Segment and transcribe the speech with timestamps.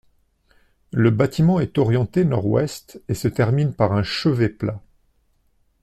[0.93, 4.81] Le bâtiment est orienté nord-ouest et se termine par un chevet plat.